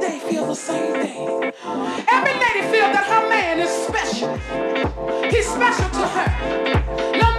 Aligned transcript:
They 0.00 0.18
feel 0.18 0.46
the 0.46 0.54
same 0.54 0.92
thing. 0.92 1.52
Every 2.08 2.34
lady 2.34 2.62
feels 2.72 2.92
that 2.92 3.04
her 3.08 3.28
man 3.28 3.60
is 3.60 3.70
special. 3.70 4.36
He's 5.30 5.46
special 5.46 5.88
to 5.90 6.06
her. 6.16 7.18
No 7.18 7.35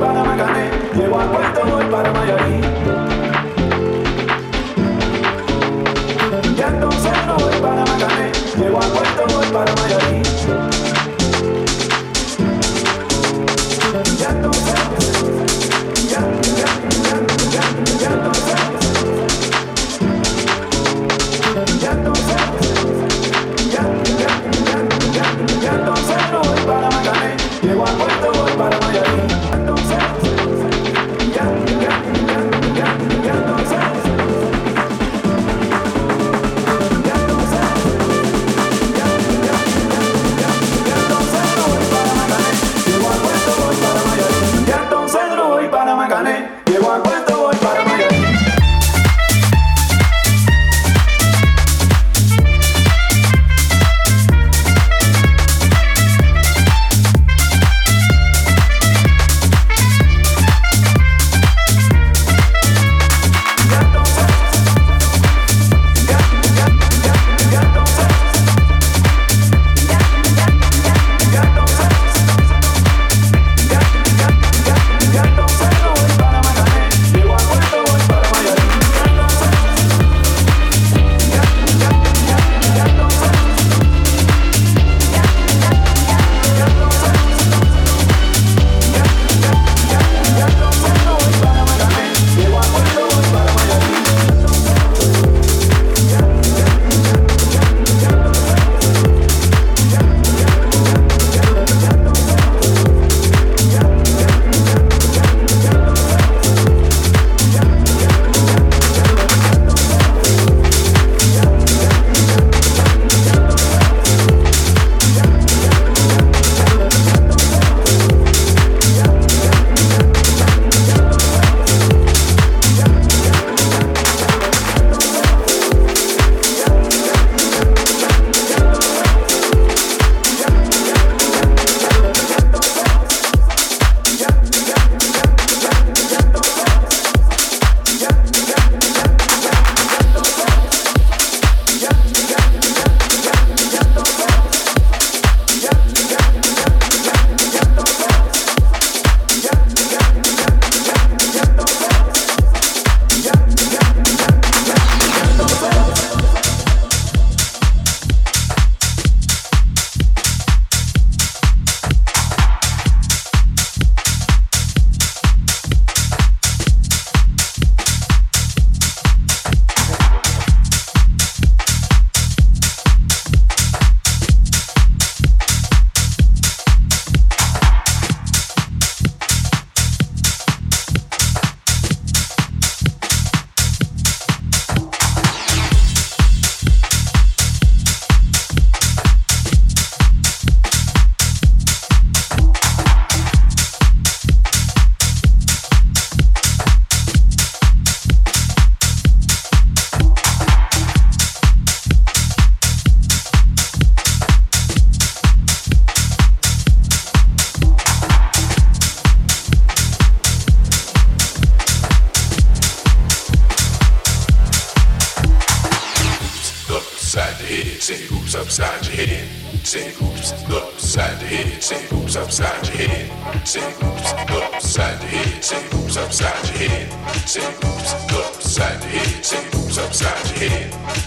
para 0.00 0.24
Macané, 0.24 0.70
llego 0.96 1.20
a 1.20 1.30
Puerto, 1.30 1.60
voy 1.66 1.84
para 1.84 2.12
Mayarí. 2.12 2.59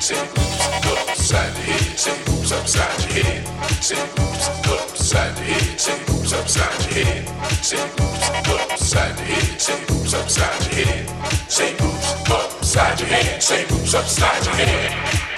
Say 0.04 0.16
boots 0.36 0.68
put 0.82 1.10
upside 1.12 1.54
your 1.56 1.64
head. 1.64 1.98
Say 1.98 2.12
oops 2.12 2.52
upside 2.52 3.16
your 3.16 3.24
head. 3.24 3.48
Say 3.82 4.04
oops, 4.04 4.50
put 4.68 4.82
upside 4.82 5.38
your 5.38 5.46
head. 5.46 5.80
Say 5.80 5.96
oops 6.12 6.34
upside 6.34 6.94
your 6.94 7.06
head. 7.06 7.64
Say 7.64 7.78
oops, 7.78 8.44
put 8.44 8.72
upside 8.74 9.18
your 9.18 9.28
head. 9.28 9.62
Say 9.62 9.82
oops 9.96 10.14
upside 10.14 10.76
your 10.76 10.86
head. 10.86 11.10
Say 11.48 11.74
oops, 11.86 12.14
put 12.26 12.36
upside 12.36 13.00
upside 13.96 14.46
your 14.46 14.56
head. 14.56 15.33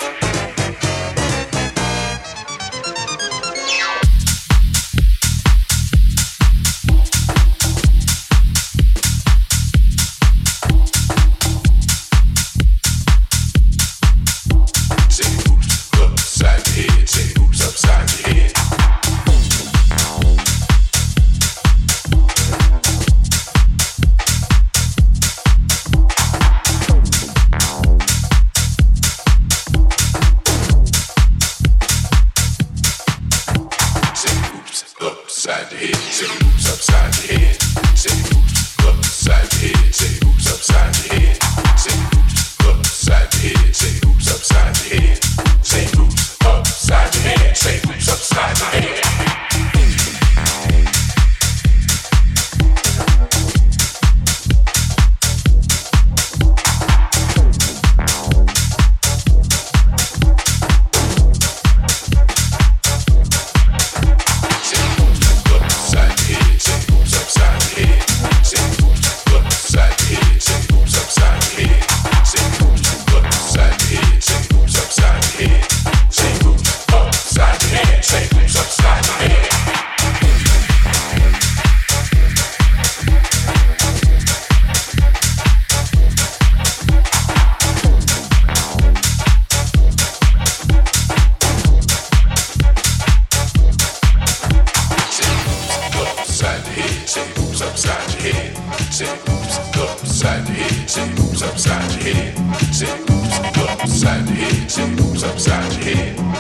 Shit 100.96 101.10
moves 101.20 101.44
upside 101.44 101.92
your 101.92 102.14
head. 102.14 102.74
Shit 102.74 103.10
moves 103.10 103.38
upside 103.68 104.30
your 104.30 104.38
head. 104.38 104.72
Shit 104.72 104.90
moves 104.92 105.24
upside 105.26 105.74
your 105.74 105.84
head. 105.94 106.35